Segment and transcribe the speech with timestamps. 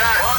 [0.00, 0.29] time.